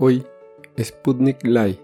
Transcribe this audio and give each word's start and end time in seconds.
Hoy, 0.00 0.24
Sputnik 0.80 1.38
Light, 1.42 1.80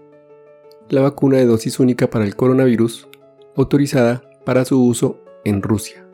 la 0.87 1.01
vacuna 1.01 1.35
de 1.35 1.45
dosis 1.45 1.81
única 1.81 2.09
para 2.09 2.23
el 2.23 2.37
coronavirus, 2.37 3.09
autorizada 3.57 4.23
para 4.45 4.63
su 4.63 4.81
uso 4.81 5.19
en 5.43 5.61
Rusia. 5.61 6.07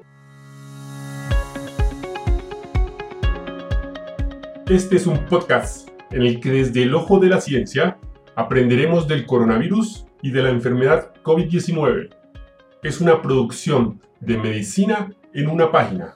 Este 4.68 4.96
es 4.96 5.06
un 5.06 5.24
podcast 5.28 5.90
en 6.10 6.24
el 6.24 6.40
que 6.40 6.50
desde 6.50 6.82
el 6.82 6.96
ojo 6.96 7.20
de 7.20 7.30
la 7.30 7.40
ciencia 7.40 8.00
aprenderemos 8.36 9.08
del 9.08 9.28
coronavirus 9.28 10.08
y 10.24 10.32
de 10.32 10.42
la 10.42 10.50
enfermedad 10.50 11.14
COVID-19. 11.22 12.10
Es 12.82 13.00
una 13.00 13.22
producción 13.22 14.02
de 14.22 14.40
medicina 14.40 15.14
en 15.36 15.50
una 15.52 15.72
página. 15.72 16.16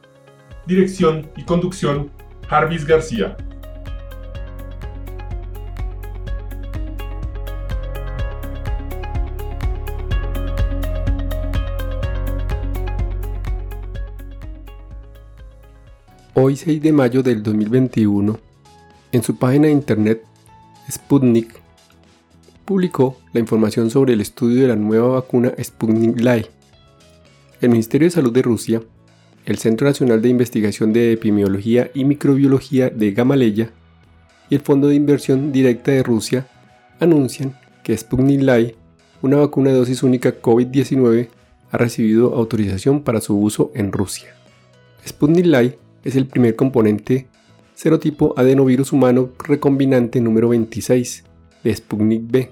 Dirección 0.65 1.29
y 1.37 1.43
conducción, 1.43 2.09
Jarvis 2.47 2.87
García. 2.87 3.37
Hoy 16.37 16.57
6 16.57 16.81
de 16.81 16.91
mayo 16.91 17.23
del 17.23 17.41
2021, 17.41 18.37
en 19.13 19.23
su 19.23 19.37
página 19.37 19.67
de 19.67 19.71
internet 19.71 20.21
Sputnik, 20.91 21.61
publicó 22.65 23.15
la 23.31 23.39
información 23.39 23.89
sobre 23.89 24.11
el 24.11 24.19
estudio 24.19 24.63
de 24.63 24.67
la 24.67 24.75
nueva 24.75 25.07
vacuna 25.07 25.53
Sputnik 25.57 26.19
Light. 26.19 26.47
El 27.61 27.69
Ministerio 27.69 28.07
de 28.07 28.11
Salud 28.11 28.33
de 28.33 28.41
Rusia, 28.41 28.81
el 29.45 29.59
Centro 29.59 29.87
Nacional 29.87 30.21
de 30.21 30.27
Investigación 30.27 30.91
de 30.91 31.13
Epidemiología 31.13 31.89
y 31.93 32.03
Microbiología 32.03 32.89
de 32.89 33.13
Gamaleya 33.13 33.69
y 34.49 34.55
el 34.55 34.61
Fondo 34.61 34.89
de 34.89 34.95
Inversión 34.95 35.53
Directa 35.53 35.91
de 35.91 36.03
Rusia 36.03 36.49
anuncian 36.99 37.57
que 37.81 37.97
Sputnik 37.97 38.41
Light, 38.41 38.75
una 39.21 39.37
vacuna 39.37 39.69
de 39.69 39.77
dosis 39.77 40.03
única 40.03 40.41
COVID-19, 40.41 41.29
ha 41.71 41.77
recibido 41.77 42.35
autorización 42.35 43.03
para 43.03 43.21
su 43.21 43.39
uso 43.39 43.71
en 43.73 43.93
Rusia. 43.93 44.35
Sputnik 45.07 45.45
Light 45.45 45.84
es 46.05 46.15
el 46.15 46.27
primer 46.27 46.55
componente 46.55 47.27
serotipo 47.73 48.33
adenovirus 48.37 48.93
humano 48.93 49.31
recombinante 49.39 50.21
número 50.21 50.47
26 50.49 51.25
de 51.63 51.75
Sputnik 51.75 52.21
B, 52.25 52.51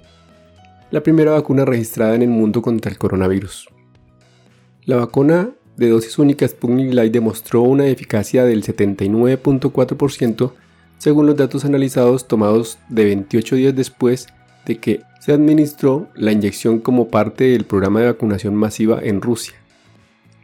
la 0.91 1.01
primera 1.01 1.31
vacuna 1.31 1.63
registrada 1.63 2.15
en 2.15 2.23
el 2.23 2.29
mundo 2.29 2.61
contra 2.61 2.91
el 2.91 2.97
coronavirus. 2.97 3.69
La 4.85 4.97
vacuna 4.97 5.51
de 5.77 5.89
dosis 5.89 6.19
única 6.19 6.47
Sputnik 6.47 6.93
Light 6.93 7.13
demostró 7.13 7.61
una 7.61 7.87
eficacia 7.87 8.43
del 8.43 8.63
79.4% 8.63 10.51
según 10.97 11.25
los 11.25 11.37
datos 11.37 11.63
analizados 11.63 12.27
tomados 12.27 12.79
de 12.89 13.05
28 13.05 13.55
días 13.55 13.75
después 13.75 14.27
de 14.65 14.77
que 14.77 15.01
se 15.19 15.31
administró 15.31 16.09
la 16.15 16.31
inyección 16.31 16.79
como 16.79 17.07
parte 17.07 17.45
del 17.45 17.65
programa 17.65 18.01
de 18.01 18.07
vacunación 18.07 18.55
masiva 18.55 18.99
en 19.01 19.21
Rusia. 19.21 19.55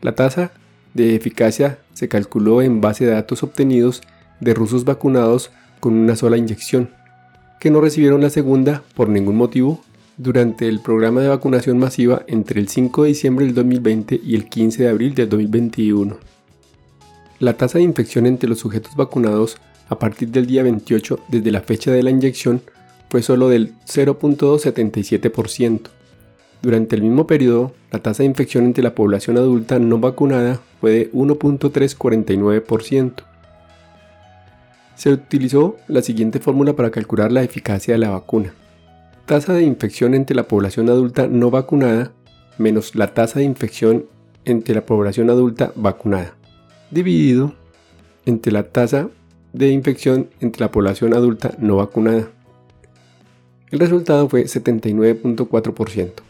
La 0.02 0.16
tasa 0.16 0.52
de 0.94 1.16
eficacia 1.16 1.80
se 1.94 2.08
calculó 2.08 2.62
en 2.62 2.82
base 2.82 3.06
a 3.06 3.16
datos 3.16 3.44
obtenidos 3.44 4.02
de 4.40 4.54
rusos 4.54 4.86
vacunados 4.86 5.52
con 5.80 5.94
una 5.94 6.16
sola 6.16 6.38
inyección, 6.38 6.90
que 7.59 7.72
no 7.72 7.82
recibieron 7.82 8.22
la 8.22 8.30
segunda 8.30 8.84
por 8.95 9.10
ningún 9.10 9.36
motivo 9.36 9.82
durante 10.17 10.67
el 10.67 10.82
programa 10.82 11.22
de 11.22 11.30
vacunación 11.30 11.78
masiva 11.78 12.23
entre 12.28 12.60
el 12.60 12.67
5 12.67 13.04
de 13.04 13.10
diciembre 13.10 13.45
del 13.45 13.56
2020 13.56 14.20
y 14.23 14.36
el 14.36 14.50
15 14.50 14.84
de 14.84 14.90
abril 14.90 15.16
del 15.16 15.30
2021. 15.30 16.17
La 17.40 17.54
tasa 17.54 17.78
de 17.78 17.86
infección 17.86 18.26
entre 18.26 18.50
los 18.50 18.60
sujetos 18.60 18.95
vacunados 18.95 19.58
a 19.88 19.98
partir 19.98 20.30
del 20.30 20.45
día 20.45 20.64
28 20.64 21.22
desde 21.30 21.52
la 21.52 21.62
fecha 21.62 21.92
de 21.92 22.04
la 22.04 22.12
inyección 22.12 22.62
fue 23.10 23.23
solo 23.23 23.50
del 23.50 23.73
0.77%. 23.86 25.90
Durante 26.62 26.98
el 26.98 27.04
mismo 27.04 27.26
periodo, 27.26 27.72
la 27.92 28.00
tasa 28.00 28.24
de 28.24 28.28
infección 28.28 28.66
entre 28.66 28.84
la 28.84 28.94
población 28.94 29.38
adulta 29.38 29.80
no 29.80 30.00
vacunada 30.00 30.60
fue 30.82 30.92
de 30.92 31.11
1.349%. 31.14 33.14
Se 34.95 35.11
utilizó 35.11 35.78
la 35.88 36.02
siguiente 36.02 36.42
fórmula 36.42 36.73
para 36.73 36.92
calcular 36.92 37.32
la 37.32 37.44
eficacia 37.44 37.94
de 37.94 38.00
la 38.00 38.10
vacuna. 38.10 38.54
Tasa 39.26 39.54
de 39.54 39.64
infección 39.64 40.14
entre 40.14 40.36
la 40.36 40.44
población 40.44 40.89
adulta 40.89 41.28
no 41.28 41.50
vacunada 41.50 42.11
menos 42.58 42.94
la 42.95 43.14
tasa 43.14 43.39
de 43.39 43.45
infección 43.45 44.08
entre 44.44 44.76
la 44.76 44.86
población 44.86 45.30
adulta 45.30 45.72
vacunada, 45.76 46.36
dividido 46.92 47.54
entre 48.26 48.52
la 48.52 48.64
tasa 48.64 49.08
de 49.54 49.70
infección 49.70 50.30
entre 50.42 50.60
la 50.60 50.72
población 50.72 51.14
adulta 51.14 51.56
no 51.58 51.78
vacunada. 51.78 52.28
El 53.72 53.80
resultado 53.80 54.28
fue 54.28 54.44
79.4%. 54.44 56.29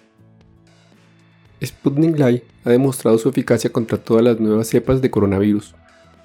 Sputnik 1.64 2.18
Light 2.18 2.44
ha 2.64 2.70
demostrado 2.70 3.18
su 3.18 3.30
eficacia 3.30 3.72
contra 3.72 3.98
todas 3.98 4.24
las 4.24 4.40
nuevas 4.40 4.68
cepas 4.68 5.02
de 5.02 5.12
coronavirus, 5.12 5.76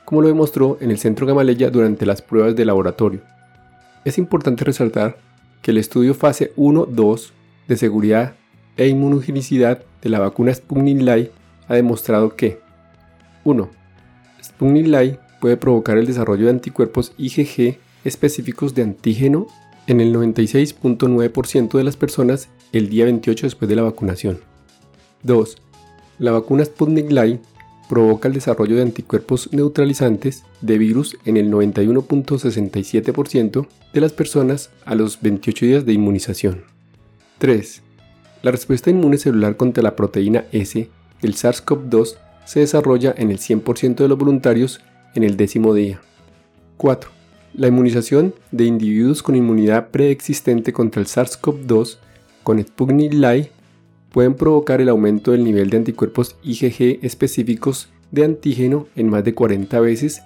como 0.05 0.23
lo 0.23 0.29
demostró 0.29 0.79
en 0.81 0.91
el 0.91 0.99
Centro 0.99 1.27
Gamaleya 1.27 1.71
durante 1.71 2.07
las 2.07 2.23
pruebas 2.23 2.55
de 2.55 2.65
laboratorio. 2.65 3.21
Es 4.05 4.19
importante 4.19 4.65
resaltar 4.65 5.17
que 5.63 5.71
el 5.71 5.79
estudio 5.79 6.15
fase 6.15 6.53
1-2 6.57 7.31
de 7.67 7.77
seguridad 7.77 8.35
e 8.77 8.89
inmunogenicidad 8.89 9.83
de 10.03 10.11
la 10.11 10.21
vacuna 10.21 10.55
Sputnik 10.55 11.01
Light 11.01 11.31
ha 11.69 11.75
demostrado 11.75 12.37
que 12.37 12.61
1. 13.45 13.71
Sputnik 14.43 14.87
Light 14.87 15.19
puede 15.41 15.57
provocar 15.57 15.99
el 15.99 16.07
desarrollo 16.07 16.45
de 16.45 16.51
anticuerpos 16.51 17.13
IgG 17.17 17.79
específicos 18.05 18.75
de 18.75 18.83
antígeno 18.83 19.47
en 19.87 20.01
el 20.01 20.15
96.9% 20.15 21.77
de 21.77 21.85
las 21.85 21.97
personas 21.97 22.49
el 22.73 22.89
día 22.89 23.05
28 23.05 23.47
después 23.47 23.69
de 23.69 23.77
la 23.77 23.83
vacunación. 23.83 24.54
2. 25.25 25.57
La 26.19 26.31
vacuna 26.31 26.65
Sputnik 26.65 27.11
Light 27.11 27.41
provoca 27.89 28.29
el 28.29 28.35
desarrollo 28.35 28.77
de 28.77 28.83
anticuerpos 28.83 29.53
neutralizantes 29.53 30.45
de 30.61 30.79
virus 30.79 31.17
en 31.25 31.37
el 31.37 31.51
91.67% 31.51 33.67
de 33.93 34.01
las 34.01 34.13
personas 34.13 34.71
a 34.85 34.95
los 34.95 35.21
28 35.21 35.67
días 35.67 35.85
de 35.85 35.93
inmunización. 35.93 36.63
3. 37.39 37.83
La 38.43 38.51
respuesta 38.51 38.91
inmune 38.91 39.19
celular 39.19 39.57
contra 39.57 39.83
la 39.83 39.97
proteína 39.97 40.45
S 40.53 40.89
del 41.21 41.35
SARS-CoV-2 41.35 42.17
se 42.45 42.61
desarrolla 42.61 43.15
en 43.17 43.31
el 43.31 43.39
100% 43.39 43.97
de 43.97 44.09
los 44.09 44.19
voluntarios 44.19 44.81
en 45.15 45.23
el 45.23 45.37
décimo 45.37 45.75
día. 45.75 46.01
4. 46.77 47.11
La 47.55 47.69
inmunización 47.69 48.35
de 48.51 48.65
individuos 48.65 49.23
con 49.23 49.37
inmunidad 49.37 49.89
preexistente 49.89 50.73
contra 50.73 51.01
el 51.01 51.07
SARS-CoV-2 51.07 51.99
con 52.43 52.63
Sputnik 52.63 53.15
Light 53.15 53.49
pueden 54.15 54.35
provocar 54.35 54.81
el 54.81 54.89
aumento 54.91 55.33
del 55.33 55.43
nivel 55.43 55.71
de 55.71 55.79
anticuerpos 55.79 56.37
IgG 56.45 57.05
específicos 57.05 57.89
de 58.13 58.25
antígeno 58.25 58.87
en 58.95 59.11
más 59.11 59.25
de 59.25 59.35
40 59.35 59.81
veces 59.81 60.23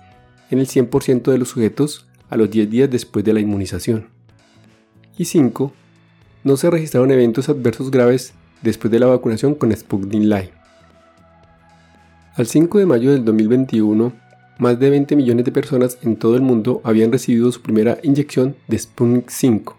en 0.51 0.59
el 0.59 0.67
100% 0.67 1.33
de 1.33 1.39
los 1.39 1.49
sujetos 1.49 2.07
a 2.29 2.37
los 2.37 2.51
10 2.51 2.69
días 2.69 2.91
después 2.91 3.25
de 3.25 3.33
la 3.33 3.41
inmunización. 3.41 4.09
Y 5.17 5.25
5. 5.25 5.73
No 6.45 6.59
se 6.59 6.69
registraron 6.71 7.11
eventos 7.13 7.49
adversos 7.49 7.91
graves 7.91 8.35
después 8.61 8.91
de 8.91 8.99
la 8.99 9.07
vacunación 9.07 9.55
con 9.55 9.75
Sputnik 9.75 10.23
Light. 10.23 10.51
Al 12.37 12.47
5 12.47 12.81
de 12.81 12.85
mayo 12.85 13.13
del 13.13 13.25
2021, 13.25 14.13
más 14.59 14.79
de 14.79 14.91
20 14.91 15.17
millones 15.17 15.47
de 15.47 15.53
personas 15.53 15.97
en 16.03 16.17
todo 16.17 16.37
el 16.37 16.43
mundo 16.43 16.83
habían 16.85 17.11
recibido 17.11 17.51
su 17.53 17.63
primera 17.63 17.97
inyección 18.03 18.55
de 18.67 18.79
Sputnik 18.79 19.31
5. 19.31 19.77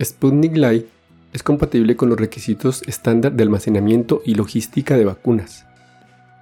Sputnik 0.00 0.56
Light 0.56 0.93
es 1.34 1.42
compatible 1.42 1.96
con 1.96 2.08
los 2.08 2.18
requisitos 2.18 2.82
estándar 2.86 3.32
de 3.32 3.42
almacenamiento 3.42 4.22
y 4.24 4.36
logística 4.36 4.96
de 4.96 5.04
vacunas, 5.04 5.66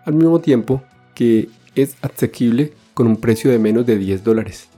al 0.05 0.13
mismo 0.13 0.41
tiempo 0.41 0.83
que 1.15 1.49
es 1.75 1.97
asequible 2.03 2.75
con 2.93 3.07
un 3.07 3.17
precio 3.17 3.51
de 3.51 3.59
menos 3.59 3.87
de 3.87 3.97
10 3.97 4.23
dólares. 4.23 4.69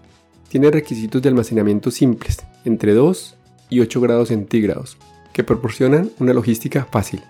Tiene 0.49 0.71
requisitos 0.71 1.21
de 1.21 1.31
almacenamiento 1.31 1.91
simples, 1.91 2.39
entre 2.65 2.95
2 2.95 3.35
y 3.71 3.81
8 3.81 4.01
grados 4.01 4.29
centígrados, 4.29 4.99
que 5.33 5.43
proporcionan 5.43 6.13
una 6.21 6.33
logística 6.33 6.85
fácil. 6.85 7.21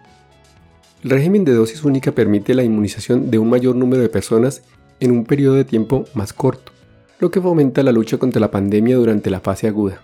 El 1.02 1.08
régimen 1.08 1.46
de 1.46 1.54
dosis 1.54 1.84
única 1.84 2.12
permite 2.12 2.52
la 2.52 2.64
inmunización 2.64 3.30
de 3.30 3.38
un 3.38 3.48
mayor 3.48 3.76
número 3.76 4.02
de 4.02 4.10
personas 4.10 4.62
en 5.00 5.10
un 5.10 5.24
periodo 5.24 5.54
de 5.54 5.64
tiempo 5.64 6.04
más 6.12 6.34
corto, 6.34 6.72
lo 7.18 7.30
que 7.30 7.40
fomenta 7.40 7.82
la 7.82 7.92
lucha 7.92 8.18
contra 8.18 8.40
la 8.40 8.50
pandemia 8.50 8.96
durante 8.96 9.30
la 9.30 9.40
fase 9.40 9.68
aguda. 9.68 10.02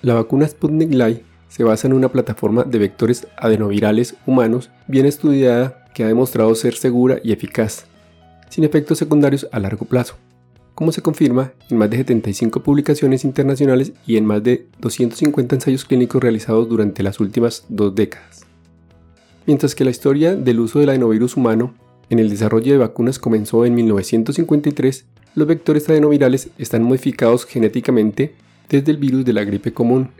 La 0.00 0.14
vacuna 0.14 0.48
Sputnik 0.48 0.94
Light 0.94 1.33
se 1.48 1.64
basa 1.64 1.86
en 1.86 1.92
una 1.92 2.08
plataforma 2.08 2.64
de 2.64 2.78
vectores 2.78 3.26
adenovirales 3.36 4.16
humanos 4.26 4.70
bien 4.86 5.06
estudiada 5.06 5.84
que 5.94 6.04
ha 6.04 6.08
demostrado 6.08 6.54
ser 6.54 6.74
segura 6.74 7.18
y 7.22 7.32
eficaz, 7.32 7.86
sin 8.50 8.64
efectos 8.64 8.98
secundarios 8.98 9.48
a 9.52 9.60
largo 9.60 9.86
plazo, 9.86 10.16
como 10.74 10.92
se 10.92 11.02
confirma 11.02 11.52
en 11.70 11.78
más 11.78 11.90
de 11.90 11.98
75 11.98 12.62
publicaciones 12.62 13.24
internacionales 13.24 13.92
y 14.06 14.16
en 14.16 14.26
más 14.26 14.42
de 14.42 14.66
250 14.80 15.54
ensayos 15.54 15.84
clínicos 15.84 16.22
realizados 16.22 16.68
durante 16.68 17.02
las 17.02 17.20
últimas 17.20 17.64
dos 17.68 17.94
décadas. 17.94 18.44
Mientras 19.46 19.74
que 19.74 19.84
la 19.84 19.90
historia 19.90 20.34
del 20.34 20.60
uso 20.60 20.80
del 20.80 20.88
adenovirus 20.88 21.36
humano 21.36 21.74
en 22.10 22.18
el 22.18 22.30
desarrollo 22.30 22.72
de 22.72 22.78
vacunas 22.78 23.18
comenzó 23.18 23.64
en 23.64 23.74
1953, 23.74 25.04
los 25.34 25.46
vectores 25.46 25.88
adenovirales 25.88 26.50
están 26.58 26.82
modificados 26.82 27.44
genéticamente 27.44 28.34
desde 28.68 28.92
el 28.92 28.98
virus 28.98 29.24
de 29.24 29.32
la 29.32 29.44
gripe 29.44 29.72
común, 29.72 30.10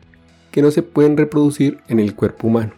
que 0.55 0.63
no 0.63 0.71
se 0.71 0.85
pueden 0.85 1.17
reproducir 1.17 1.81
en 1.89 1.99
el 1.99 2.15
cuerpo 2.15 2.47
humano. 2.47 2.75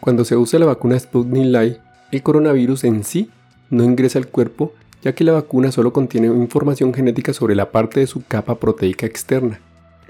Cuando 0.00 0.24
se 0.24 0.36
usa 0.36 0.58
la 0.58 0.66
vacuna 0.66 0.98
Sputnik 0.98 1.44
Light, 1.44 1.76
el 2.10 2.24
coronavirus 2.24 2.82
en 2.82 3.04
sí 3.04 3.30
no 3.70 3.84
ingresa 3.84 4.18
al 4.18 4.26
cuerpo 4.26 4.72
ya 5.00 5.14
que 5.14 5.22
la 5.22 5.30
vacuna 5.30 5.70
solo 5.70 5.92
contiene 5.92 6.26
información 6.26 6.92
genética 6.92 7.32
sobre 7.32 7.54
la 7.54 7.70
parte 7.70 8.00
de 8.00 8.08
su 8.08 8.24
capa 8.26 8.56
proteica 8.56 9.06
externa, 9.06 9.60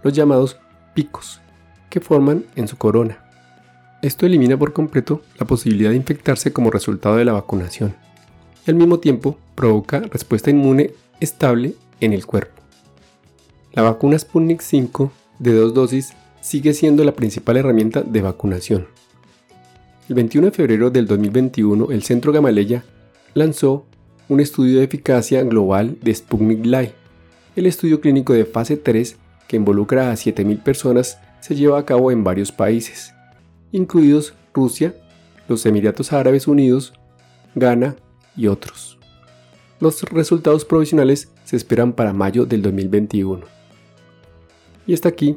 los 0.03 0.15
llamados 0.15 0.57
picos, 0.95 1.43
que 1.91 2.01
forman 2.01 2.47
en 2.57 2.69
su 2.69 2.79
corona. 2.79 3.19
Esto 4.01 4.25
elimina 4.25 4.57
por 4.57 4.73
completo 4.73 5.21
la 5.39 5.47
posibilidad 5.47 5.91
de 5.91 5.97
infectarse 5.97 6.55
como 6.55 6.71
resultado 6.71 7.17
de 7.17 7.27
la 7.27 7.35
vacunación 7.35 7.95
y 8.67 8.71
al 8.71 8.77
mismo 8.77 8.99
tiempo 8.99 9.37
provoca 9.55 10.01
respuesta 10.01 10.49
inmune 10.49 10.95
estable 11.21 11.75
en 12.01 12.15
el 12.15 12.25
cuerpo. 12.25 12.63
La 13.75 13.83
vacuna 13.83 14.19
Sputnik 14.19 14.63
5 14.63 15.13
de 15.39 15.53
dos 15.53 15.75
dosis 15.75 16.15
sigue 16.49 16.73
siendo 16.73 17.05
la 17.05 17.13
principal 17.13 17.59
herramienta 17.59 18.01
de 18.01 18.23
vacunación. 18.23 18.87
El 20.09 20.15
21 20.15 20.47
de 20.47 20.51
febrero 20.51 20.89
del 20.89 21.07
2021, 21.07 21.91
el 21.91 22.03
Centro 22.03 22.33
Gamaleya 22.33 22.85
lanzó 23.35 23.85
un 24.31 24.41
estudio 24.41 24.79
de 24.79 24.85
eficacia 24.85 25.43
global 25.43 25.99
de 26.01 26.15
Sputnik 26.15 26.65
Light. 26.65 26.93
El 27.55 27.67
estudio 27.67 28.01
clínico 28.01 28.33
de 28.33 28.47
fase 28.47 28.79
3, 28.79 29.19
que 29.47 29.57
involucra 29.57 30.11
a 30.11 30.15
7.000 30.15 30.63
personas, 30.63 31.19
se 31.41 31.55
lleva 31.55 31.79
a 31.79 31.85
cabo 31.85 32.11
en 32.11 32.25
varios 32.25 32.51
países, 32.51 33.13
incluidos 33.71 34.33
Rusia, 34.55 34.95
los 35.49 35.67
Emiratos 35.67 36.15
Árabes 36.15 36.49
Unidos, 36.49 36.95
Ghana 37.57 37.97
y 38.39 38.47
otros. 38.47 38.99
Los 39.81 40.03
resultados 40.05 40.65
provisionales 40.65 41.29
se 41.45 41.57
esperan 41.57 41.93
para 41.93 42.15
mayo 42.15 42.47
del 42.47 42.63
2021. 42.63 43.45
Y 44.87 44.95
hasta 44.95 45.11
aquí 45.11 45.37